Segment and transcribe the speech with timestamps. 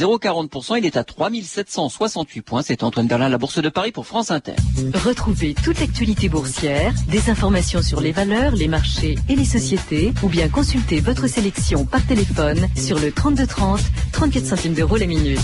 [0.00, 2.62] 0,40%, il est à 3768 points.
[2.62, 4.56] C'est Antoine Berlin, la Bourse de Paris pour France Inter.
[4.92, 10.28] Retrouvez toute l'actualité boursière, des informations sur les valeurs, les marchés et les sociétés, ou
[10.28, 13.78] bien consultez votre sélection par téléphone sur le 3230,
[14.10, 15.38] 34 centimes d'euros la minute.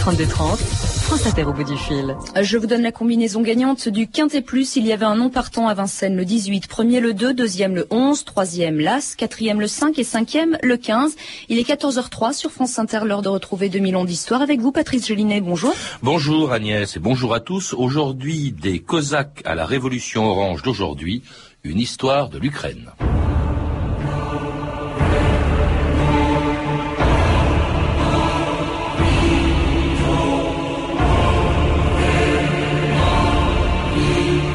[0.00, 2.14] 3230, France Inter au bout du fil.
[2.38, 4.76] Je vous donne la combinaison gagnante du Quintet Plus.
[4.76, 7.86] Il y avait un non partant à Vincennes le 18, premier le 2, deuxième le
[7.88, 11.16] 11, troisième l'As, quatrième le 5 et cinquième le 15.
[11.48, 13.93] Il est 14h03 sur France Inter, l'heure de retrouver 2000
[14.40, 15.40] avec vous, Patrice Gélinet.
[15.40, 15.74] Bonjour.
[16.02, 17.74] Bonjour Agnès et bonjour à tous.
[17.74, 21.22] Aujourd'hui, des Cosaques à la Révolution orange d'aujourd'hui,
[21.62, 22.90] une histoire de l'Ukraine.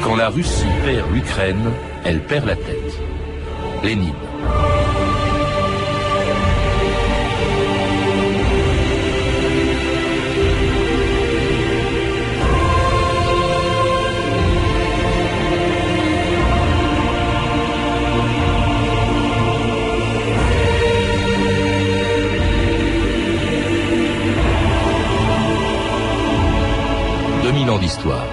[0.04, 1.70] Quand la Russie perd l'Ukraine,
[2.04, 3.00] elle perd la tête.
[3.82, 4.12] Lénine.
[27.78, 28.26] D'histoire.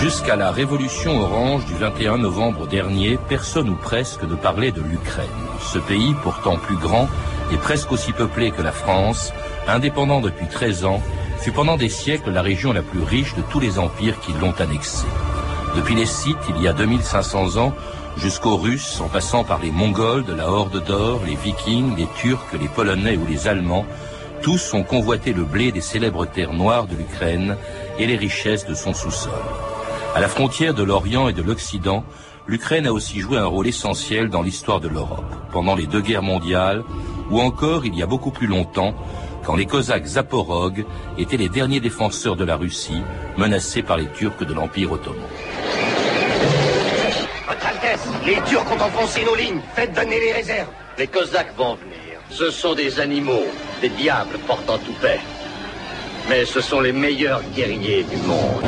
[0.00, 5.26] Jusqu'à la révolution orange du 21 novembre dernier, personne ou presque ne parlait de l'Ukraine.
[5.60, 7.08] Ce pays, pourtant plus grand
[7.52, 9.32] et presque aussi peuplé que la France,
[9.66, 11.02] indépendant depuis 13 ans,
[11.38, 14.54] fut pendant des siècles la région la plus riche de tous les empires qui l'ont
[14.58, 15.06] annexée.
[15.74, 17.74] Depuis les Scythes, il y a 2500 ans,
[18.16, 22.46] jusqu'aux Russes, en passant par les Mongols de la Horde d'Or, les Vikings, les Turcs,
[22.58, 23.86] les Polonais ou les Allemands,
[24.42, 27.56] tous ont convoité le blé des célèbres terres noires de l'Ukraine
[27.98, 29.32] et les richesses de son sous-sol.
[30.14, 32.04] À la frontière de l'Orient et de l'Occident,
[32.46, 36.22] l'Ukraine a aussi joué un rôle essentiel dans l'histoire de l'Europe, pendant les deux guerres
[36.22, 36.84] mondiales,
[37.30, 38.94] ou encore il y a beaucoup plus longtemps,
[39.44, 40.86] quand les Cosaques zaporogues
[41.18, 43.02] étaient les derniers défenseurs de la Russie,
[43.36, 45.22] menacés par les Turcs de l'Empire ottoman.
[48.24, 49.60] Les Turcs ont enfoncé nos lignes.
[49.74, 50.68] Faites donner les réserves.
[50.98, 52.20] Les Cosaques vont venir.
[52.30, 53.46] Ce sont des animaux,
[53.80, 55.20] des diables portant tout paix.
[56.28, 58.64] Mais ce sont les meilleurs guerriers du monde.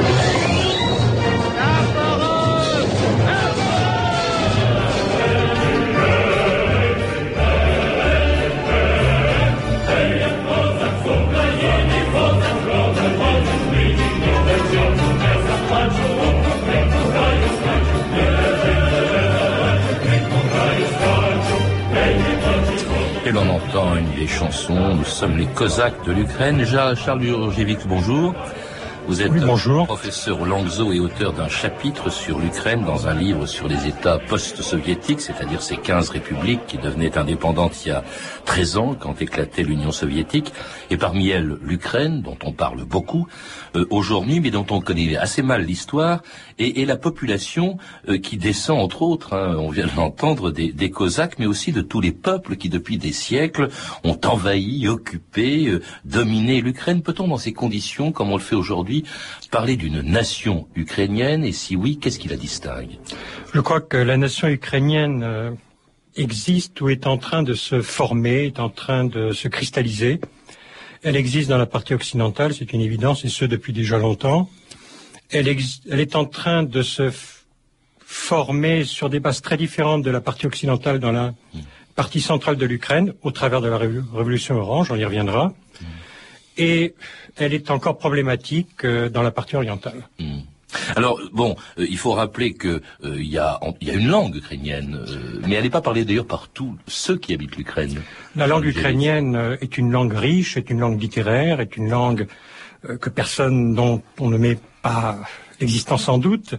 [24.41, 26.65] Nous sommes les Cosaques de l'Ukraine.
[26.65, 28.35] Charles Urgévix, bonjour.
[29.09, 29.33] Vous êtes
[29.87, 35.23] professeur Langzo et auteur d'un chapitre sur l'Ukraine dans un livre sur les États post-soviétiques,
[35.23, 38.05] c'est-à-dire ces 15 républiques qui devenaient indépendantes il y a
[38.45, 40.53] 13 ans quand éclatait l'Union soviétique,
[40.91, 43.27] et parmi elles l'Ukraine, dont on parle beaucoup
[43.77, 46.23] euh, aujourd'hui, mais dont on connaît assez mal l'histoire,
[46.59, 50.71] et, et, la population euh, qui descend, entre autres, hein, on vient de l'entendre, des,
[50.73, 53.69] des, Cosaques, mais aussi de tous les peuples qui, depuis des siècles,
[54.05, 57.03] ont envahi, occupé, euh, dominé l'Ukraine.
[57.03, 58.98] Peut-on, dans ces conditions, comme on le fait aujourd'hui,
[59.51, 62.99] parler d'une nation ukrainienne et si oui, qu'est-ce qui la distingue?
[63.55, 65.51] Je crois que la nation ukrainienne euh,
[66.17, 70.21] existe ou est en train de se former, est en train de se cristalliser.
[71.03, 74.51] Elle existe dans la partie occidentale, c'est une évidence, et ce depuis déjà longtemps.
[75.31, 75.49] Elle,
[75.91, 77.11] elle est en train de se
[78.01, 81.35] former sur des bases très différentes de la partie occidentale dans la
[81.95, 85.53] partie centrale de l'Ukraine, au travers de la révolution orange, on y reviendra
[86.59, 86.95] et
[87.37, 90.09] elle est encore problématique euh, dans la partie orientale.
[90.19, 90.41] Hmm.
[90.97, 94.35] Alors bon, euh, il faut rappeler que euh, il y, a, y, a, une langue
[94.37, 95.03] ukrainienne,
[95.47, 98.03] mais elle n'est pas parlée d'ailleurs par tous ceux qui habitent l'Ukraine.
[98.37, 102.27] La langue ukrainienne est une langue riche, est une langue littéraire, est une langue
[103.01, 105.19] que personne dont on ne met pas
[105.59, 106.55] l'existence en doute.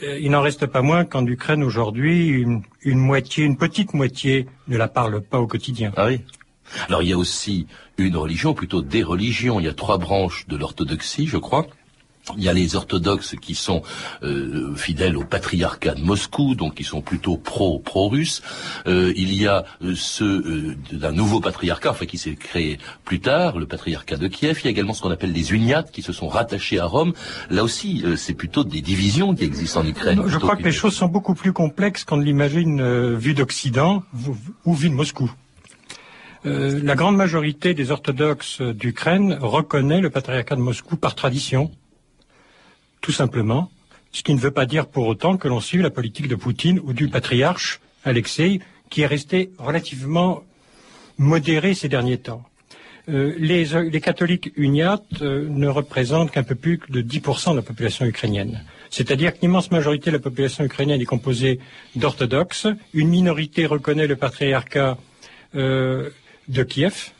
[0.00, 4.76] il n'en reste pas moins qu'en Ukraine aujourd'hui, une, une, moitié, une petite moitié ne
[4.76, 5.92] la parle pas au quotidien.
[5.96, 6.20] Ah oui.
[6.88, 7.66] Alors il y a aussi
[7.98, 9.60] une religion, plutôt des religions.
[9.60, 11.66] Il y a trois branches de l'orthodoxie, je crois.
[12.36, 13.82] Il y a les orthodoxes qui sont
[14.22, 18.42] euh, fidèles au patriarcat de Moscou, donc qui sont plutôt pro pro russes.
[18.86, 23.58] Euh, il y a euh, ceux d'un nouveau patriarcat, enfin qui s'est créé plus tard,
[23.58, 24.60] le patriarcat de Kiev.
[24.60, 27.12] Il y a également ce qu'on appelle les uniates qui se sont rattachés à Rome.
[27.50, 30.22] Là aussi, c'est plutôt des divisions qui existent en Ukraine.
[30.26, 34.04] je crois que les choses sont beaucoup plus complexes qu'on ne l'imagine vue d'Occident
[34.64, 35.32] ou vue de Moscou.
[36.44, 41.70] Euh, la grande majorité des orthodoxes d'Ukraine reconnaît le patriarcat de Moscou par tradition,
[43.00, 43.70] tout simplement,
[44.12, 46.78] Ce qui ne veut pas dire pour autant que l'on suit la politique de Poutine
[46.84, 48.60] ou du patriarche Alexei,
[48.90, 50.42] qui est resté relativement
[51.16, 52.44] modéré ces derniers temps.
[53.08, 58.04] Euh, les, catholiques uniates euh, ne représentent qu'un peu plus de 10% de la population
[58.04, 58.62] ukrainienne.
[58.90, 61.58] C'est-à-dire que l'immense majorité de la population ukrainienne est composée
[61.96, 62.68] d'orthodoxes.
[62.92, 64.98] Une minorité reconnaît le patriarcat
[66.48, 67.12] de Kiev.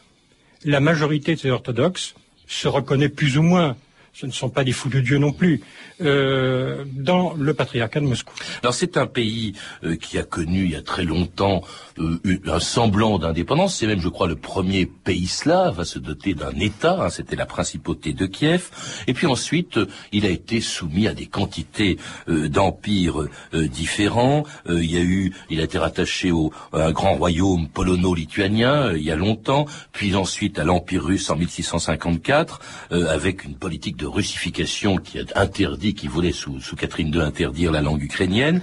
[0.65, 2.15] La majorité de ces orthodoxes
[2.47, 3.77] se reconnaît plus ou moins
[4.13, 5.63] ce ne sont pas des fous de Dieu non plus,
[6.03, 8.35] euh, dans le patriarcat de Moscou.
[8.63, 9.55] Alors c'est un pays
[9.85, 11.63] euh, qui a connu il y a très longtemps
[11.99, 13.77] euh, un semblant d'indépendance.
[13.77, 16.99] C'est même, je crois, le premier pays slave à se doter d'un État.
[17.01, 18.71] Hein, C'était la principauté de Kiev.
[19.07, 19.81] Et puis ensuite,
[20.13, 21.97] il a été soumis à des quantités
[22.29, 24.45] d'empires différents.
[24.69, 29.03] il y a eu, il a été rattaché au, à un grand royaume polono-lituanien il
[29.03, 32.61] y a longtemps, puis ensuite à l'empire russe en 1654,
[32.91, 37.73] avec une politique de russification qui a interdit, qui voulait sous, sous Catherine II interdire
[37.73, 38.61] la langue ukrainienne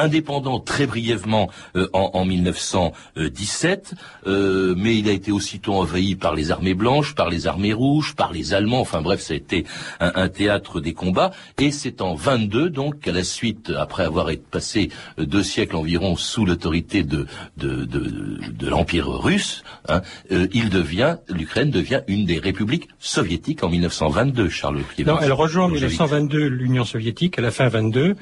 [0.00, 3.94] indépendant très brièvement euh, en, en, 1917,
[4.26, 8.14] euh, mais il a été aussitôt envahi par les armées blanches, par les armées rouges,
[8.14, 8.80] par les Allemands.
[8.80, 9.64] Enfin bref, ça a été
[10.00, 11.30] un, un théâtre des combats.
[11.58, 15.76] Et c'est en 22 donc qu'à la suite, après avoir été passé euh, deux siècles
[15.76, 17.26] environ sous l'autorité de,
[17.56, 23.62] de, de, de l'empire russe, hein, euh, il devient l'Ukraine devient une des républiques soviétiques
[23.62, 24.48] en 1922.
[24.48, 28.10] Charles Non, elle rejoint en 1922 l'Union soviétique à la fin 22.
[28.10, 28.16] Mmh.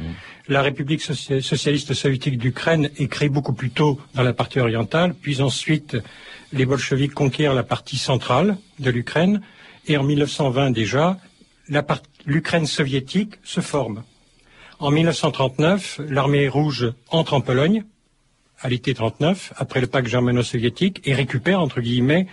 [0.49, 5.43] La République socialiste soviétique d'Ukraine est créée beaucoup plus tôt dans la partie orientale, puis
[5.43, 5.99] ensuite
[6.55, 9.43] les bolcheviks conquièrent la partie centrale de l'Ukraine,
[9.87, 11.19] et en 1920 déjà,
[12.25, 14.05] l'Ukraine soviétique se forme.
[14.79, 17.85] En 1939, l'armée rouge entre en Pologne,
[18.61, 22.27] à l'été 39, après le pacte germano-soviétique, et récupère, entre guillemets,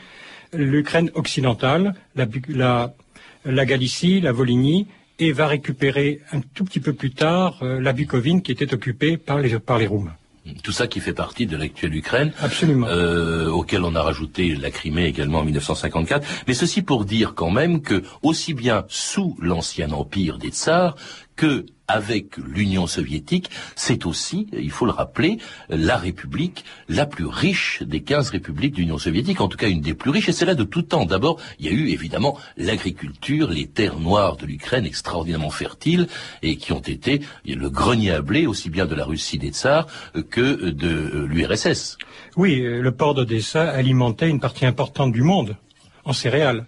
[0.54, 4.88] l'Ukraine occidentale, la, Galicie, la Volhynie
[5.20, 9.18] et va récupérer un tout petit peu plus tard euh, la Bucovine qui était occupée
[9.18, 10.16] par les, par les Roumains.
[10.62, 12.88] Tout ça qui fait partie de l'actuelle Ukraine, Absolument.
[12.88, 16.28] Euh, auquel on a rajouté la Crimée également en 1954.
[16.48, 20.96] Mais ceci pour dire quand même que aussi bien sous l'ancien empire des tsars
[21.36, 25.38] que avec l'Union soviétique, c'est aussi, il faut le rappeler,
[25.70, 29.82] la république la plus riche des 15 républiques de l'Union soviétique, en tout cas une
[29.82, 31.06] des plus riches, et c'est là de tout temps.
[31.06, 36.08] D'abord, il y a eu évidemment l'agriculture, les terres noires de l'Ukraine extraordinairement fertiles,
[36.42, 39.86] et qui ont été le grenier à blé aussi bien de la Russie des tsars
[40.32, 41.98] que de l'URSS.
[42.36, 45.56] Oui, le port d'Odessa alimentait une partie importante du monde
[46.04, 46.66] en céréales.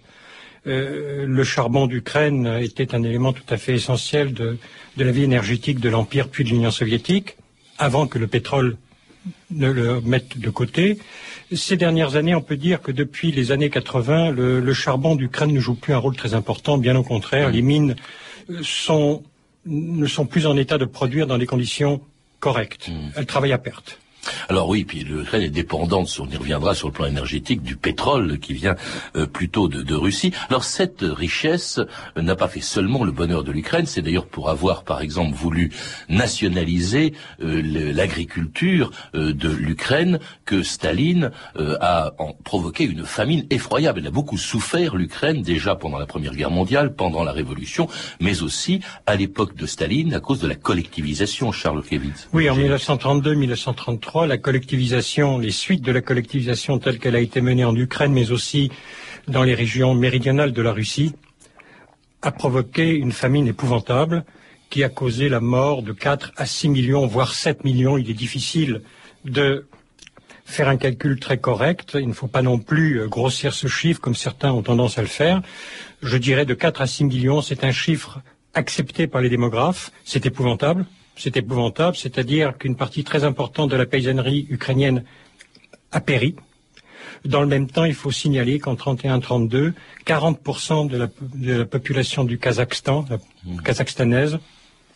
[0.68, 4.58] Euh, le charbon d'Ukraine était un élément tout à fait essentiel de,
[4.96, 7.36] la vie énergétique de l'Empire puis de l'Union soviétique,
[7.78, 8.76] avant que le pétrole
[9.50, 10.98] ne le mette de côté.
[11.52, 15.60] Ces dernières années, on peut dire que depuis les années 80, le, charbon d'Ukraine ne
[15.60, 16.78] joue plus un rôle très important.
[16.78, 17.96] Bien au contraire, les mines
[18.48, 22.00] ne sont plus en état de produire dans des conditions
[22.40, 22.88] correctes.
[22.88, 23.10] Mmh.
[23.16, 23.98] Elles travaillent à perte.
[24.48, 28.38] Alors oui, puis l'Ukraine est dépendante, on y reviendra sur le plan énergétique, du pétrole
[28.38, 28.76] qui vient
[29.16, 30.32] euh, plutôt de, Russie.
[30.48, 31.80] Alors cette richesse
[32.16, 35.34] euh, n'a pas fait seulement le bonheur de l'Ukraine, c'est d'ailleurs pour avoir par exemple
[35.34, 35.72] voulu
[36.08, 41.30] nationaliser euh, l'agriculture de l'Ukraine que Staline
[41.80, 42.12] a
[42.44, 44.00] provoqué une famine effroyable.
[44.00, 47.88] Elle a beaucoup souffert l'Ukraine déjà pendant la Première Guerre mondiale, pendant la Révolution,
[48.20, 52.28] mais aussi à l'époque de Staline à cause de la collectivisation, Charles Kevitz.
[52.32, 57.64] Oui, en 1932-1933 la collectivisation, les suites de la collectivisation telle qu'elle a été menée
[57.64, 58.70] en Ukraine, mais aussi
[59.26, 61.14] dans les régions méridionales de la Russie,
[62.22, 64.24] a provoqué une famine épouvantable
[64.70, 67.96] qui a causé la mort de 4 à 6 millions, voire 7 millions.
[67.96, 68.82] Il est difficile
[69.24, 69.66] de
[70.44, 71.96] faire un calcul très correct.
[72.00, 75.02] Il ne faut pas non plus euh, grossir ce chiffre comme certains ont tendance à
[75.02, 75.42] le faire.
[76.02, 78.20] Je dirais de 4 à 6 millions, c'est un chiffre
[78.54, 79.92] accepté par les démographes.
[80.04, 80.86] C'est épouvantable
[81.18, 85.04] c'est épouvantable, c'est-à-dire qu'une partie très importante de la paysannerie ukrainienne
[85.92, 86.36] a péri.
[87.24, 89.72] Dans le même temps, il faut signaler qu'en 31-32,
[90.06, 93.06] 40% de la, de la, population du Kazakhstan,
[93.44, 93.60] mmh.
[93.62, 94.38] kazakhstanaise,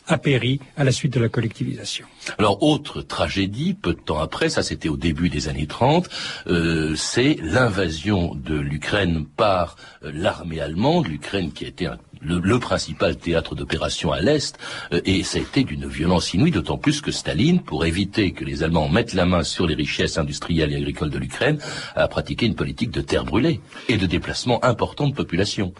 [0.07, 2.07] a péri à la suite de la collectivisation.
[2.39, 6.09] Alors, autre tragédie, peu de temps après, ça c'était au début des années 30,
[6.49, 11.89] euh, c'est l'invasion de l'Ukraine par euh, l'armée allemande, l'Ukraine qui a été
[12.25, 14.59] le, principal théâtre d'opération à l'Est,
[14.93, 18.45] euh, et ça a été d'une violence inouïe, d'autant plus que Staline, pour éviter que
[18.45, 21.59] les Allemands mettent la main sur les richesses industrielles et agricoles de l'Ukraine,
[21.97, 25.73] a pratiqué une politique de terre brûlée et de déplacement important de population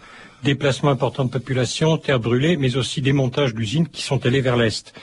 [0.43, 4.93] déplacements importants de population, terres brûlées, mais aussi démontage d'usines qui sont allées vers l'Est.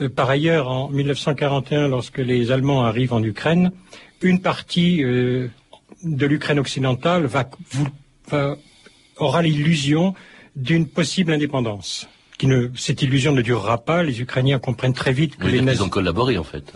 [0.00, 3.70] Euh, par ailleurs, en 1941, lorsque les Allemands arrivent en Ukraine,
[4.22, 5.46] une partie euh,
[6.02, 7.28] de l'Ukraine occidentale
[9.18, 10.14] aura l'illusion
[10.58, 12.08] d'une possible indépendance.
[12.38, 14.02] qui ne, cette illusion ne durera pas.
[14.02, 15.80] Les Ukrainiens comprennent très vite que les nazis...
[15.80, 16.72] Ils ont collaboré, en fait.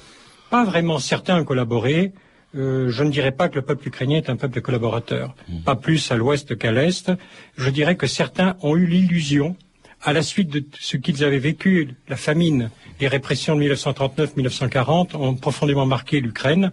[0.51, 2.12] Pas vraiment certains ont collaboré.
[2.55, 5.61] Euh, je ne dirais pas que le peuple ukrainien est un peuple collaborateur, mmh.
[5.61, 7.11] pas plus à l'ouest qu'à l'est.
[7.57, 9.57] Je dirais que certains ont eu l'illusion,
[10.03, 12.71] à la suite de ce qu'ils avaient vécu, la famine,
[13.01, 16.73] les répressions de 1939-1940 ont profondément marqué l'Ukraine.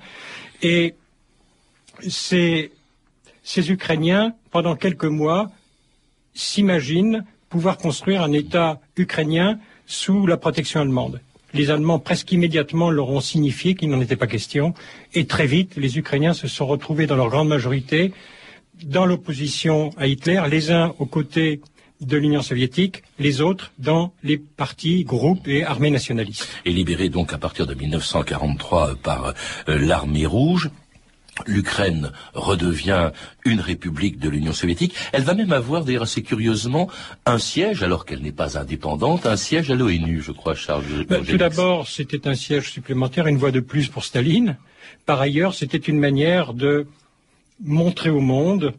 [0.61, 0.95] Et
[2.07, 2.71] ces,
[3.43, 5.51] ces Ukrainiens, pendant quelques mois,
[6.39, 11.19] s'imaginent pouvoir construire un État ukrainien sous la protection allemande.
[11.53, 14.75] Les Allemands, presque immédiatement, leur ont signifié qu'il n'en était pas question.
[15.15, 18.13] Et très vite, les Ukrainiens se sont retrouvés dans leur grande majorité
[18.83, 21.59] dans l'opposition à Hitler, les uns aux côtés
[22.01, 26.47] de l'Union soviétique, les autres dans les partis, groupes et armées nationalistes.
[26.63, 29.33] Et libérés donc à partir de 1943 par
[29.67, 30.69] euh, l'armée rouge,
[31.47, 33.11] l'Ukraine redevient
[33.45, 34.95] une république de l'Union soviétique.
[35.13, 36.89] Elle va même avoir, d'ailleurs assez curieusement,
[37.25, 40.83] un siège, alors qu'elle n'est pas indépendante, un siège à l'ONU, je crois, Charles.
[41.07, 44.57] Ben, tout d'abord, c'était un siège supplémentaire, une voix de plus pour Staline.
[45.05, 46.87] Par ailleurs, c'était une manière de
[47.63, 48.73] montrer au monde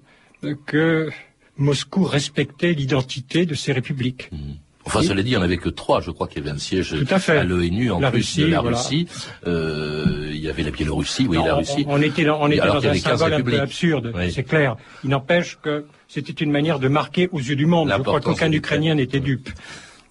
[0.66, 1.10] que
[1.56, 4.30] Moscou respectait l'identité de ces républiques.
[4.32, 4.52] Mmh.
[4.90, 6.00] Enfin, cela dit, il n'y en avait que trois.
[6.00, 6.96] Je crois qu'il y avait un siège
[7.28, 9.06] à, l'ONU en plus de la Russie.
[9.46, 11.84] Euh, il y avait la Biélorussie, oui, la Russie.
[11.88, 14.76] On, était dans, on était dans un symbole un peu absurde, c'est clair.
[15.04, 17.92] Il n'empêche que c'était une manière de marquer aux yeux du monde.
[17.96, 19.50] Je crois qu'aucun Ukrainien n'était dupe.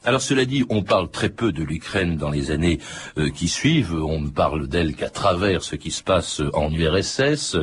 [0.06, 2.79] Alors cela dit, on parle très peu de l'Ukraine dans les années
[3.18, 3.94] euh, qui suivent.
[3.94, 7.56] On ne parle d'elle qu'à travers ce qui se passe en URSS,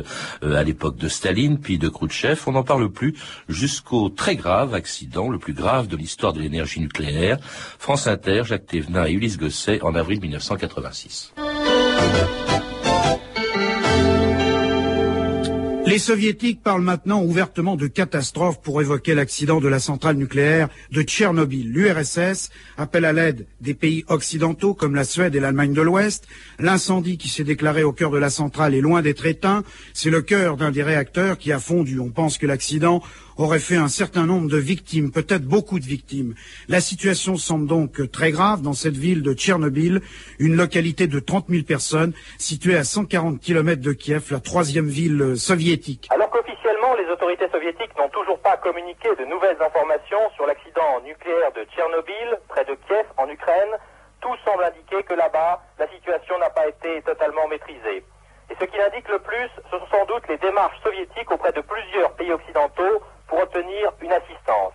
[0.43, 2.41] euh, à l'époque de Staline, puis de Khrouchtchev.
[2.45, 3.15] On n'en parle plus
[3.49, 7.39] jusqu'au très grave accident, le plus grave de l'histoire de l'énergie nucléaire.
[7.79, 11.33] France Inter, Jacques Thévenin et Ulysse Gosset en avril 1986.
[15.87, 21.01] Les soviétiques parlent maintenant ouvertement de catastrophe pour évoquer l'accident de la centrale nucléaire de
[21.01, 21.71] Tchernobyl.
[21.71, 26.27] L'URSS appelle à l'aide des pays occidentaux comme la Suède et l'Allemagne de l'Ouest.
[26.59, 29.63] L'incendie qui s'est déclaré au cœur de la centrale est loin d'être éteint.
[29.93, 32.01] C'est le cœur d'un des réacteurs qui a fondu.
[32.01, 33.01] On pense que l'accident
[33.37, 36.33] aurait fait un certain nombre de victimes, peut-être beaucoup de victimes.
[36.67, 40.01] La situation semble donc très grave dans cette ville de Tchernobyl,
[40.39, 45.37] une localité de 30 000 personnes située à 140 km de Kiev, la troisième ville
[45.37, 46.07] soviétique.
[46.09, 51.51] Alors qu'officiellement, les autorités soviétiques n'ont toujours pas communiqué de nouvelles informations sur l'accident nucléaire
[51.55, 53.73] de Tchernobyl, près de Kiev, en Ukraine,
[54.21, 58.03] tout semble indiquer que là-bas, la situation n'a pas été totalement maîtrisée.
[58.49, 61.61] Et ce qui l'indique le plus, ce sont sans doute les démarches soviétiques auprès de
[61.61, 64.73] plusieurs pays occidentaux pour obtenir une assistance.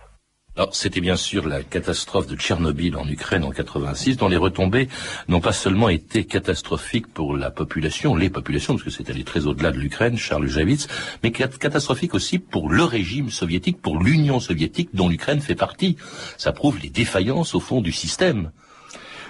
[0.55, 4.87] Alors, c'était bien sûr la catastrophe de Tchernobyl en Ukraine en 86, dont les retombées
[5.27, 9.47] n'ont pas seulement été catastrophiques pour la population, les populations, parce que c'est allé très
[9.47, 10.85] au-delà de l'Ukraine, Charles Javits,
[11.23, 15.97] mais catastrophiques aussi pour le régime soviétique, pour l'Union soviétique dont l'Ukraine fait partie.
[16.37, 18.51] Ça prouve les défaillances au fond du système.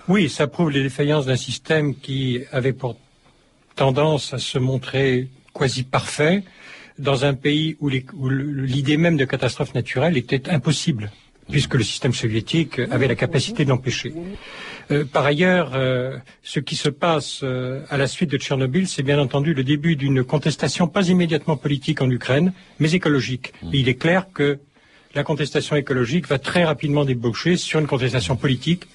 [0.10, 2.98] Oui, ça prouve les défaillances d'un système qui avait pour
[3.78, 6.44] tendance à se montrer quasi parfait,
[7.00, 11.12] dans un pays où l'idée même de catastrophe naturelle était impossible,
[11.50, 14.14] puisque le système soviétique avait la capacité de l'empêcher.
[14.92, 19.04] Euh, par ailleurs, euh, ce qui se passe euh, à la suite de Tchernobyl, c'est
[19.04, 23.54] bien entendu le début d'une contestation pas immédiatement politique en Ukraine, mais écologique.
[23.72, 24.60] Il est clair que
[25.16, 28.86] la contestation écologique va très rapidement débaucher sur une contestation politique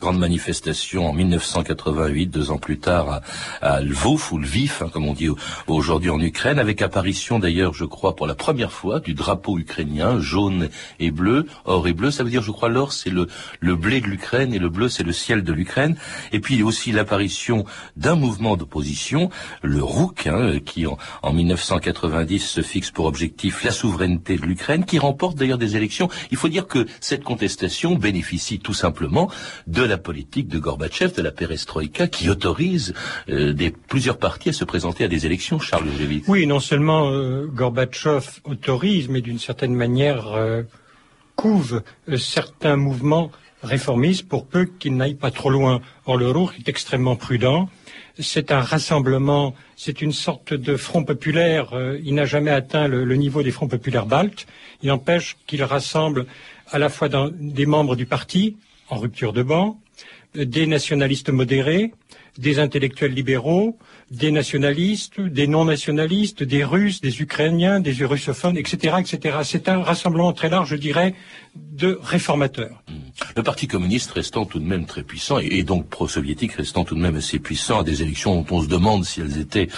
[0.00, 3.20] Grande manifestation en 1988, deux ans plus tard
[3.62, 5.28] à, Lvov ou Lviv, hein, comme on dit
[5.68, 10.18] aujourd'hui en Ukraine, avec apparition d'ailleurs, je crois, pour la première fois du drapeau ukrainien,
[10.18, 10.68] jaune
[10.98, 12.10] et bleu, or et bleu.
[12.10, 13.28] Ça veut dire, je crois, l'or c'est le,
[13.60, 15.96] le blé de l'Ukraine et le bleu c'est le ciel de l'Ukraine.
[16.32, 17.64] Et puis aussi l'apparition
[17.96, 19.30] d'un mouvement d'opposition,
[19.62, 24.84] le ROUK, hein, qui en, en 1990 se fixe pour objectif la souveraineté de l'Ukraine,
[24.84, 26.08] qui remporte d'ailleurs des élections.
[26.32, 29.19] Il faut dire que cette contestation bénéficie tout simplement
[29.66, 32.94] de la politique de Gorbatchev, de la perestroïka, qui autorise
[33.28, 33.54] euh,
[33.88, 36.24] plusieurs partis à se présenter à des élections, Charles Gévitz.
[36.28, 40.62] Oui, non seulement euh, Gorbatchev autorise, mais d'une certaine manière euh,
[41.36, 41.82] couve
[42.16, 43.30] certains mouvements
[43.62, 45.80] réformistes pour peu qu'ils n'aillent pas trop loin.
[46.06, 47.68] Or, le Ruch est extrêmement prudent.
[48.18, 51.68] C'est un rassemblement, c'est une sorte de front populaire.
[52.02, 54.46] il n'a jamais atteint le, niveau des fronts populaires baltes.
[54.82, 56.26] Il empêche qu'il rassemble
[56.70, 58.56] à la fois des membres du parti,
[58.90, 59.80] en rupture de banc,
[60.34, 61.92] des nationalistes modérés,
[62.38, 63.76] des intellectuels libéraux,
[64.10, 69.38] des nationalistes, des non-nationalistes, des Russes, des Ukrainiens, des russophones, etc., etc.
[69.44, 71.14] C'est un rassemblement très large, je dirais,
[71.54, 72.82] de réformateurs.
[72.88, 72.94] Hmm.
[73.36, 77.00] Le Parti communiste restant tout de même très puissant, et, donc pro-soviétique restant tout de
[77.00, 79.68] même assez puissant à des élections dont on se demande si elles étaient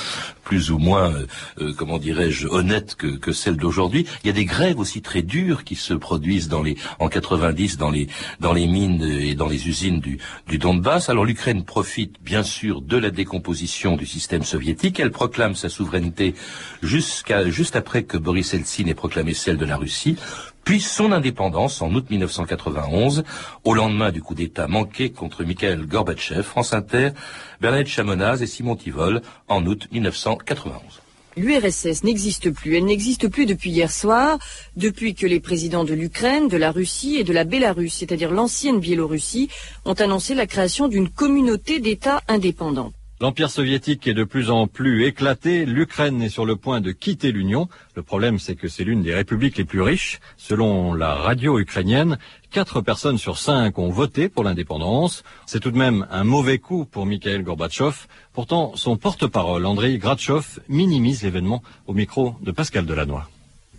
[0.42, 1.26] plus ou moins, euh,
[1.60, 4.06] euh, comment dirais-je, honnêtes que, que celles d'aujourd'hui.
[4.22, 6.50] Il y a des grèves aussi très dures qui se produisent
[6.98, 8.08] en 90 dans les,
[8.40, 10.18] dans les mines et dans les usines du,
[10.48, 11.08] du Donbass.
[11.08, 15.00] Alors l'Ukraine profite bien sûr de la décomposition du système soviétique.
[15.00, 16.34] Elle proclame sa souveraineté
[16.82, 20.16] jusqu'à, juste après que Boris Eltsine ait proclamé celle de la Russie
[20.64, 23.24] puis son indépendance en août 1991,
[23.64, 27.10] au lendemain du coup d'État manqué contre Mikhail Gorbatchev, France Inter,
[27.60, 31.02] Bernadette Chamonaz et Simon Tivol en août 1991.
[31.36, 32.76] L'URSS n'existe plus.
[32.76, 34.38] Elle n'existe plus depuis hier soir,
[34.76, 38.80] depuis que les présidents de l'Ukraine, de la Russie et de la Bélarus, c'est-à-dire l'ancienne
[38.80, 39.48] Biélorussie,
[39.86, 42.92] ont annoncé la création d'une communauté d'États indépendants.
[43.22, 47.30] L'Empire soviétique est de plus en plus éclaté, l'Ukraine est sur le point de quitter
[47.30, 47.68] l'Union.
[47.94, 50.18] Le problème, c'est que c'est l'une des républiques les plus riches.
[50.36, 52.18] Selon la radio ukrainienne,
[52.50, 55.22] quatre personnes sur cinq ont voté pour l'indépendance.
[55.46, 57.94] C'est tout de même un mauvais coup pour Mikhail Gorbatchev.
[58.32, 63.22] Pourtant, son porte-parole, Andrei Gratchov, minimise l'événement au micro de Pascal Delannoy.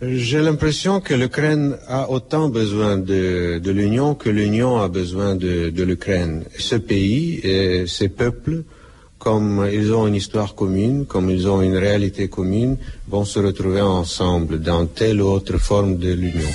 [0.01, 6.45] J'ai l'impression que l'Ukraine a autant besoin de, l'Union que l'Union a besoin de l'Ukraine.
[6.57, 8.63] Ce pays et ses peuples
[9.23, 12.75] comme ils ont une histoire commune, comme ils ont une réalité commune,
[13.07, 16.51] vont se retrouver ensemble dans telle ou autre forme de l'union.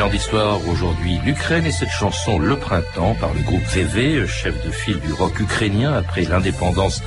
[0.00, 4.70] Ans d'histoire aujourd'hui l'Ukraine et cette chanson Le Printemps par le groupe VV, chef de
[4.70, 7.02] file du rock ukrainien après l'indépendance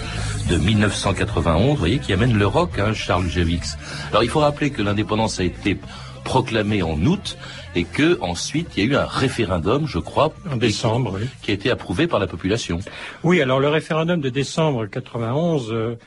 [0.49, 3.77] de 1991, vous voyez, qui amène le rock, hein, Charles Jevix.
[4.11, 5.79] Alors il faut rappeler que l'indépendance a été
[6.23, 7.37] proclamée en août
[7.75, 11.53] et que ensuite il y a eu un référendum, je crois, en décembre, qui, a
[11.55, 12.79] été approuvé par la population.
[13.23, 15.97] Oui, alors le référendum de décembre 91, euh,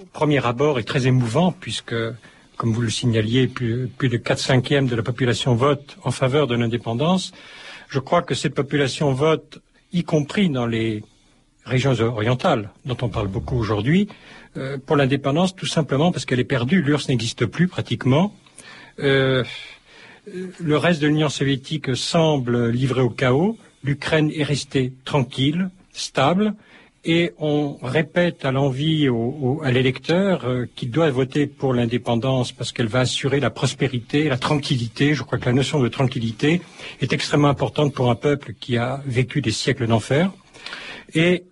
[0.00, 1.94] au premier abord, est très émouvant puisque
[2.58, 6.56] comme vous le signaliez, plus, de 4 cinquièmes de la population vote en faveur de
[6.56, 7.32] l'indépendance.
[7.88, 9.60] Je crois que cette population vote,
[9.92, 11.04] y compris dans les
[11.64, 14.08] régions orientales, dont on parle beaucoup aujourd'hui,
[14.56, 16.82] euh, pour l'indépendance, tout simplement parce qu'elle est perdue.
[16.82, 18.34] L'URSS n'existe plus pratiquement.
[18.98, 19.44] Euh,
[20.60, 23.56] le reste de l'Union soviétique semble livré au chaos.
[23.84, 26.54] L'Ukraine est restée tranquille, stable
[27.04, 29.08] et on répète à l'envie
[29.62, 34.36] à l'électeur euh, qu'il doit voter pour l'indépendance parce qu'elle va assurer la prospérité, la
[34.38, 35.14] tranquillité.
[35.14, 36.60] Je crois que la notion de tranquillité
[37.00, 40.30] est extrêmement importante pour un peuple qui a vécu des siècles d'enfer.
[41.14, 41.44] Et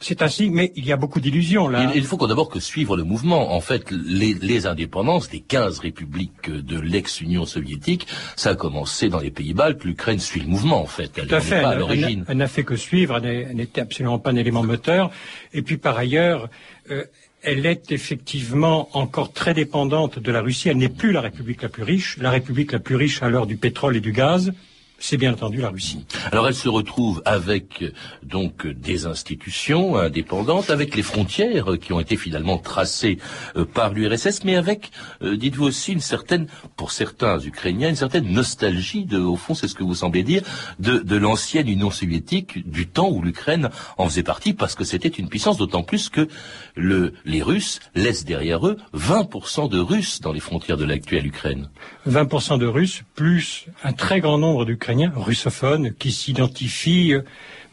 [0.00, 1.90] c'est ainsi, mais il y a beaucoup d'illusions là.
[1.94, 3.52] Il, faut d'abord que suivre le mouvement.
[3.52, 8.06] En fait, les, indépendances des 15 républiques de l'ex-Union soviétique,
[8.36, 9.84] ça a commencé dans les pays baltes.
[9.84, 11.10] L'Ukraine suit le mouvement, en fait.
[11.16, 11.62] Elle Tout à fait.
[11.62, 12.24] Pas à l'origine.
[12.28, 13.20] Elle n'a fait que suivre.
[13.24, 15.10] Elle n'était absolument pas un élément moteur.
[15.52, 16.48] Et puis par ailleurs,
[16.90, 17.04] euh,
[17.42, 20.68] elle est effectivement encore très dépendante de la Russie.
[20.68, 22.18] Elle n'est plus la république la plus riche.
[22.18, 24.52] La république la plus riche à l'heure du pétrole et du gaz,
[24.98, 26.04] c'est bien entendu la Russie.
[26.32, 27.84] Alors elle se retrouve avec
[28.24, 33.18] donc des institutions indépendantes, avec les frontières qui ont été finalement tracées
[33.56, 34.90] euh, par l'URSS, mais avec,
[35.22, 39.68] euh, dites-vous aussi, une certaine, pour certains Ukrainiens, une certaine nostalgie, de, au fond c'est
[39.68, 40.42] ce que vous semblez dire,
[40.80, 45.08] de, de l'ancienne Union soviétique, du temps où l'Ukraine en faisait partie, parce que c'était
[45.08, 46.28] une puissance, d'autant plus que
[46.74, 51.70] le, les Russes laissent derrière eux 20% de Russes dans les frontières de l'actuelle Ukraine.
[52.08, 57.22] 20% de Russes, plus un très grand nombre d'Ukrainiens russophone qui s'identifie euh,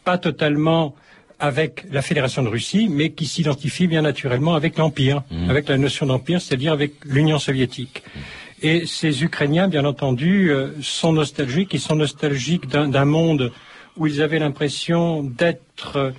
[0.03, 0.95] pas totalement
[1.39, 5.49] avec la Fédération de Russie, mais qui s'identifie bien naturellement avec l'Empire, mmh.
[5.49, 8.03] avec la notion d'Empire, c'est-à-dire avec l'Union soviétique.
[8.03, 8.19] Mmh.
[8.61, 13.51] Et ces Ukrainiens, bien entendu, euh, sont nostalgiques, ils sont nostalgiques d'un monde
[13.97, 16.13] où ils avaient l'impression d'être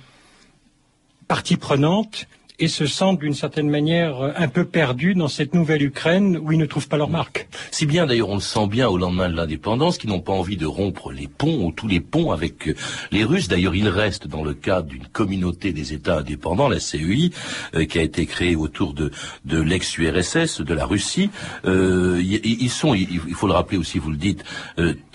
[1.27, 2.27] partie prenante
[2.59, 6.51] et se sentent d'une certaine manière euh, un peu perdus dans cette nouvelle Ukraine où
[6.51, 7.47] ils ne trouvent pas leur marque.
[7.71, 10.57] Si bien d'ailleurs on le sent bien au lendemain de l'indépendance qu'ils n'ont pas envie
[10.57, 12.75] de rompre les ponts ou tous les ponts avec euh,
[13.11, 13.47] les Russes.
[13.47, 17.31] D'ailleurs il reste dans le cadre d'une communauté des États indépendants, la CEI,
[17.75, 19.11] euh, qui a été créée autour de,
[19.45, 21.29] de l'ex-URSS, de la Russie.
[21.65, 24.43] Euh, ils, sont, il, faut le rappeler aussi, vous le dites,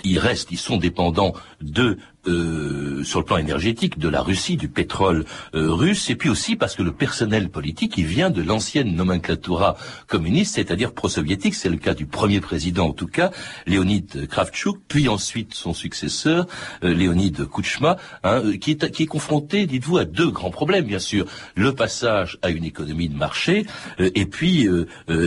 [0.04, 4.68] ils restent, ils sont dépendants de euh, sur le plan énergétique de la Russie, du
[4.68, 5.24] pétrole
[5.56, 9.76] euh, russe, et puis aussi parce que le personnel politique, il vient de l'ancienne nomenclatura
[10.06, 11.56] communiste, c'est-à-dire pro-soviétique.
[11.56, 13.32] C'est le cas du premier président, en tout cas,
[13.66, 16.46] Léonid Kravchuk, puis ensuite son successeur,
[16.84, 21.26] euh, Kouchma, hein, qui, est, qui est confronté, dites-vous, à deux grands problèmes, bien sûr.
[21.56, 23.66] Le passage à une économie de marché,
[23.98, 24.68] et puis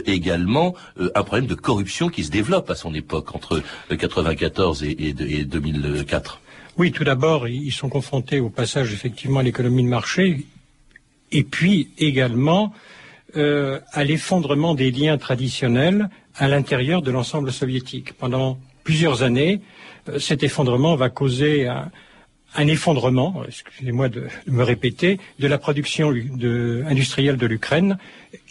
[0.05, 3.57] également un problème de corruption qui se développe à son époque, entre
[3.89, 6.39] 1994 et, et, et 2004.
[6.77, 10.45] Oui, tout d'abord, ils sont confrontés au passage effectivement à l'économie de marché,
[11.31, 12.73] et puis également
[13.37, 18.11] euh, à l'effondrement des liens traditionnels à l'intérieur de l'ensemble soviétique.
[18.11, 19.61] Pendant plusieurs années,
[20.09, 27.37] euh, cet effondrement va causer un, effondrement, excusez-moi de, me répéter, de la production industrielle
[27.37, 27.97] de l'Ukraine,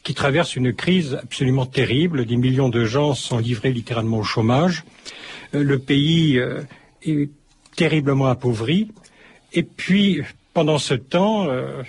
[0.03, 2.25] qui traverse une crise absolument terrible.
[2.25, 4.85] Des millions de gens sont livrés littéralement au chômage.
[5.55, 6.41] Euh, le pays
[7.03, 7.29] est
[7.77, 8.89] terriblement appauvri.
[9.53, 11.83] Et puis, pendant ce temps, euh,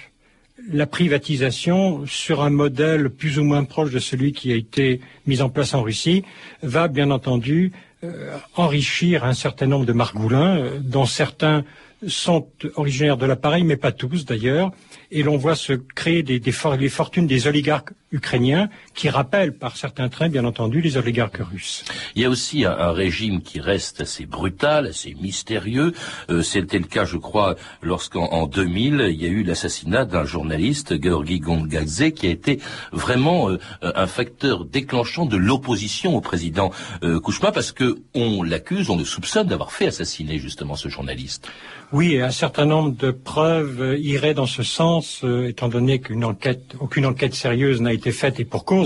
[0.72, 5.42] la privatisation, sur un modèle plus ou moins proche de celui qui a été mis
[5.42, 6.24] en place en Russie,
[6.64, 7.72] va bien entendu
[8.04, 11.64] euh, enrichir un certain nombre de margoulins, euh, dont certains
[12.08, 14.72] sont originaires de l'appareil, mais pas tous d'ailleurs,
[15.12, 20.10] et l'on voit se créer des, les fortunes des oligarques ukrainiens qui rappellent par certains
[20.10, 21.84] traits, bien entendu, les oligarques russes.
[22.16, 25.94] Il y a aussi un, régime qui reste assez brutal, assez mystérieux.
[26.30, 31.02] Euh, c'était le cas, je crois, lorsqu'en 2000, il y a eu l'assassinat d'un journaliste,
[31.02, 32.60] Georgi Gongadze, qui a été
[32.92, 36.72] vraiment euh, un facteur déclenchant de l'opposition au président
[37.04, 41.50] euh, Kouchma, parce que on l'accuse, on le soupçonne d'avoir fait assassiner justement ce journaliste.
[41.92, 46.76] Oui, un certain nombre de preuves iraient dans ce sens, euh, étant donné qu'une enquête,
[46.80, 48.85] aucune enquête sérieuse n'a été faite et pour cause.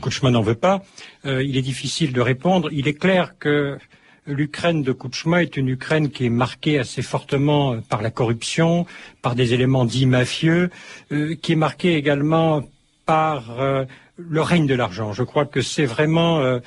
[0.00, 0.82] Kouchma n'en veut pas.
[1.24, 2.68] Euh, il est difficile de répondre.
[2.72, 3.78] Il est clair que
[4.26, 8.86] l'Ukraine de Kouchma est une Ukraine qui est marquée assez fortement par la corruption,
[9.22, 10.70] par des éléments dits mafieux,
[11.12, 12.62] euh, qui est marquée également
[13.04, 13.56] par
[14.16, 15.12] le règne de l'argent.
[15.12, 16.58] Je crois que c'est vraiment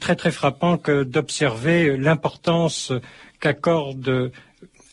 [0.00, 2.92] très très frappant que d'observer l'importance
[3.38, 4.32] qu'accorde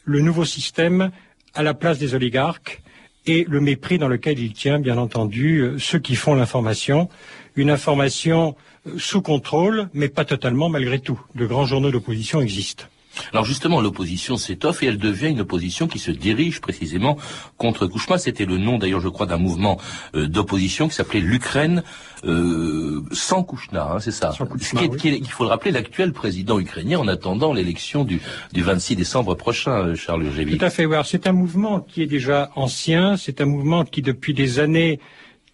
[0.05, 1.09] le nouveau système
[1.55, 2.83] à la place des oligarques
[3.25, 7.09] et le mépris dans lequel il tient, bien entendu, euh, ceux qui font l'information.
[7.55, 8.55] Une information
[8.87, 11.19] euh, sous contrôle, mais pas totalement malgré tout.
[11.35, 12.85] De grands journaux d'opposition existent.
[13.31, 17.17] Alors justement, l'opposition s'étoffe et elle devient une opposition qui se dirige précisément
[17.57, 18.17] contre Kouchma.
[18.17, 19.79] C'était le nom d'ailleurs, je crois, d'un mouvement
[20.15, 21.83] euh, d'opposition qui s'appelait l'Ukraine
[22.25, 24.33] euh, sans Kouchna, hein, c'est ça.
[24.37, 28.21] Il faut le rappeler, l'actuel président ukrainien en attendant l'élection du,
[28.55, 30.57] 26 décembre prochain, euh, Charles Gévy.
[30.57, 34.33] Tout à fait, c'est un mouvement qui est déjà ancien, c'est un mouvement qui depuis
[34.33, 34.99] des années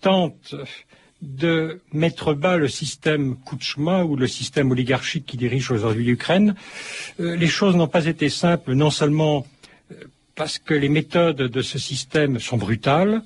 [0.02, 0.56] tente
[1.21, 6.55] de mettre bas le système Kouchma ou le système oligarchique qui dirige aujourd'hui l'Ukraine.
[7.19, 9.45] Euh, les choses n'ont pas été simples, non seulement
[9.91, 9.95] euh,
[10.36, 13.21] parce que les méthodes de ce système sont brutales.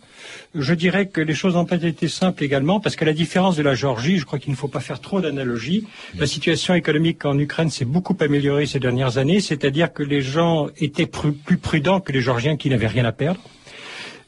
[0.56, 3.62] Je dirais que les choses n'ont pas été simples également parce qu'à la différence de
[3.62, 5.86] la Géorgie, je crois qu'il ne faut pas faire trop d'analogies.
[6.17, 10.69] La situation économique en Ukraine s'est beaucoup améliorée ces dernières années, c'est-à-dire que les gens
[10.77, 13.41] étaient plus prudents que les Georgiens qui n'avaient rien à perdre.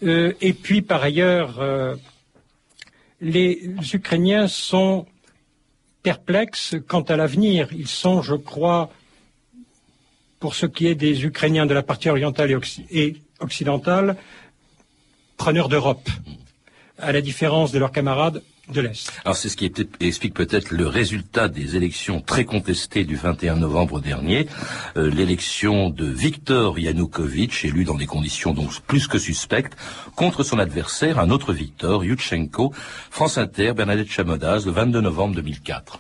[0.04, 1.60] Euh, et puis, par ailleurs,
[3.26, 5.08] les Ukrainiens sont
[6.04, 7.70] perplexes quant à l'avenir.
[7.74, 8.92] Ils sont, je crois,
[10.40, 12.56] pour ce qui est des Ukrainiens de la partie orientale
[12.92, 14.16] et, occidentale,
[15.38, 16.08] preneurs d'Europe,
[17.00, 18.44] à la différence de leurs camarades
[19.24, 24.00] Alors c'est ce qui explique peut-être le résultat des élections très contestées du 21 novembre
[24.00, 24.48] dernier,
[24.98, 29.78] euh, l'élection de Viktor Yanukovych, élu dans des conditions donc plus que suspectes,
[30.16, 32.74] contre son adversaire, un autre Viktor, Yushchenko,
[33.12, 36.00] France Inter, Bernadette Chamodaz, le 22 novembre 2004.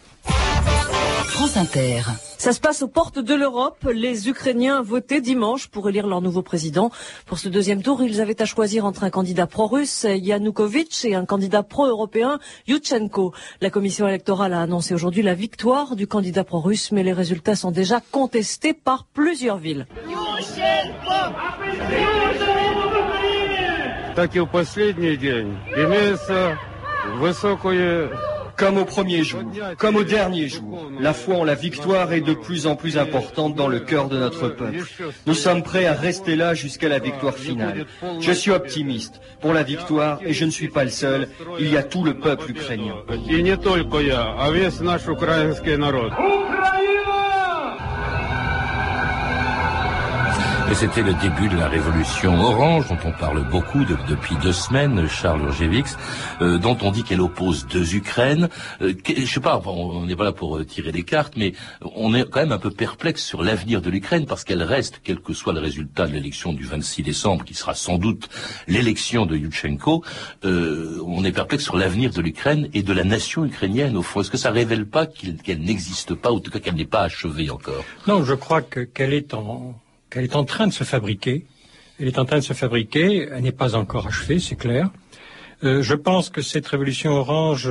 [1.36, 2.02] France Inter.
[2.38, 3.86] Ça se passe aux portes de l'Europe.
[3.93, 6.91] Les Ukrainiens votaient dimanche pour élire leur nouveau président.
[7.26, 11.26] Pour ce deuxième tour, ils avaient à choisir entre un candidat pro-russe, Yanukovych, et un
[11.26, 13.34] candidat pro-européen, Yushchenko.
[13.60, 17.71] La commission électorale a annoncé aujourd'hui la victoire du candidat pro-russe, mais les résultats sont
[17.71, 19.88] déjà contestés par plusieurs villes.
[28.58, 29.41] Comme au premier jour,
[29.78, 33.56] comme au dernier jour, la foi en la victoire est de plus en plus importante
[33.56, 34.84] dans le cœur de notre peuple.
[35.26, 37.86] Nous sommes prêts à rester là jusqu'à la victoire finale.
[38.20, 41.28] Je suis optimiste pour la victoire et je ne suis pas le seul.
[41.60, 42.96] Il y a tout le peuple ukrainien.
[50.71, 55.08] Et c'était le début de la révolution orange, dont on parle beaucoup depuis deux semaines,
[55.08, 55.95] Charles Urgevix,
[56.41, 58.49] euh, dont on dit qu'elle oppose deux Ukraines.
[58.82, 61.54] Euh, je sais pas, on n'est pas là pour euh, tirer des cartes, mais
[61.95, 65.19] on est quand même un peu perplexe sur l'avenir de l'Ukraine, parce qu'elle reste, quel
[65.19, 68.28] que soit le résultat de l'élection du 26 décembre, qui sera sans doute
[68.67, 70.04] l'élection de Yushchenko,
[70.45, 74.21] euh, on est perplexe sur l'avenir de l'Ukraine et de la nation ukrainienne, au fond.
[74.21, 77.01] Est-ce que ça révèle pas qu'elle n'existe pas, ou en tout cas qu'elle n'est pas
[77.01, 77.86] achevée encore?
[78.08, 79.75] Non, je crois qu'elle est en
[80.15, 81.45] elle est en train de se fabriquer.
[81.99, 83.28] Elle est en train de se fabriquer.
[83.32, 84.89] Elle n'est pas encore achevée, c'est clair.
[85.63, 87.69] Euh, je pense que cette révolution orange,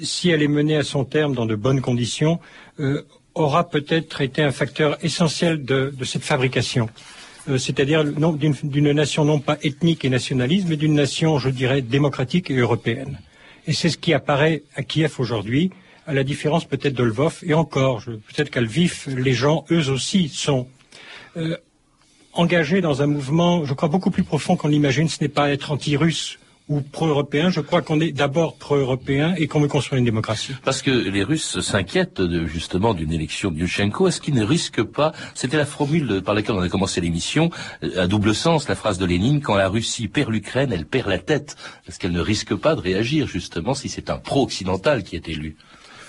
[0.00, 2.40] si elle est menée à son terme dans de bonnes conditions,
[2.80, 3.02] euh,
[3.34, 6.88] aura peut-être été un facteur essentiel de, cette fabrication.
[7.48, 12.50] Euh, c'est-à-dire d'une nation non pas ethnique et nationaliste, mais d'une nation, je dirais, démocratique
[12.50, 13.18] et européenne.
[13.66, 15.70] Et c'est ce qui apparaît à Kiev aujourd'hui,
[16.06, 17.40] à la différence peut-être de Lvov.
[17.42, 20.66] Et encore, peut-être qu'à Lviv, les gens, eux aussi, sont
[22.34, 25.08] engagé dans un mouvement, je crois, beaucoup plus profond qu'on l'imagine.
[25.08, 27.50] Ce n'est pas être anti-russe ou pro-européen.
[27.50, 30.54] Je crois qu'on est d'abord pro-européen et qu'on veut construire une démocratie.
[30.64, 34.08] Parce que les Russes s'inquiètent de, justement d'une élection de Yushchenko.
[34.08, 37.50] Est-ce qu'ils ne risquent pas C'était la formule par laquelle on a commencé l'émission,
[37.82, 41.08] euh, à double sens, la phrase de Lénine quand la Russie perd l'Ukraine, elle perd
[41.08, 41.56] la tête.
[41.86, 45.56] Est-ce qu'elle ne risque pas de réagir justement si c'est un pro-occidental qui est élu?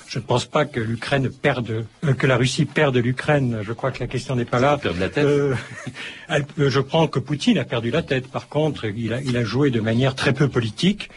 [0.07, 3.59] Je ne pense pas que l'Ukraine perde, euh, que la Russie perde l'Ukraine.
[3.63, 4.79] Je crois que la question n'est pas là.
[4.99, 5.25] La tête.
[5.25, 5.55] Euh,
[6.29, 8.27] euh, je pense que Poutine a perdu la tête.
[8.27, 11.09] Par contre, il a, il a, joué de manière très peu politique.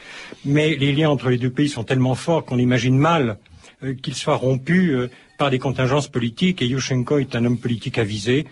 [0.44, 3.38] Mais les liens entre les deux pays sont tellement forts qu'on imagine mal
[4.02, 6.62] qu'ils soient rompus par des contingences politiques.
[6.62, 8.46] Et Yushchenko est un homme politique avisé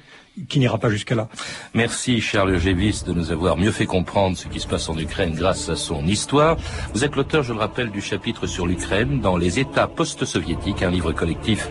[0.49, 1.29] qui n'ira pas jusqu'à là.
[1.75, 5.35] Merci Charles Gévis de nous avoir mieux fait comprendre ce qui se passe en Ukraine
[5.35, 6.57] grâce à son histoire.
[6.95, 10.91] Vous êtes l'auteur, je le rappelle, du chapitre sur l'Ukraine dans les États post-soviétiques, un
[10.91, 11.69] livre collectif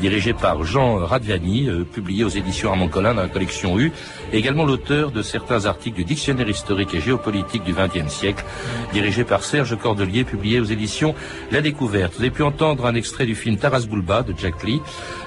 [0.00, 3.92] dirigé par Jean Radviani, euh, publié aux éditions Armand Collin dans la collection U,
[4.32, 8.44] et également l'auteur de certains articles du Dictionnaire historique et géopolitique du XXe siècle,
[8.92, 11.14] dirigé par Serge Cordelier, publié aux éditions
[11.50, 12.14] La Découverte.
[12.14, 14.80] Vous avez pu entendre un extrait du film Taras Bulba de Jack Lee,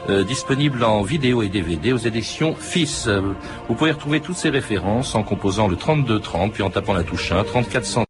[0.09, 3.07] euh, disponible en vidéo et DVD aux éditions FIS.
[3.67, 7.31] Vous pouvez retrouver toutes ces références en composant le 3230 puis en tapant la touche
[7.31, 8.08] 1, 34